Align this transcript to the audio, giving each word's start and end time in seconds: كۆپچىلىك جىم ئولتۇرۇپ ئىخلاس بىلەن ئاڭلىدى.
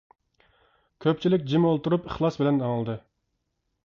كۆپچىلىك 1.05 1.45
جىم 1.51 1.67
ئولتۇرۇپ 1.71 2.07
ئىخلاس 2.09 2.39
بىلەن 2.39 2.57
ئاڭلىدى. 2.71 2.97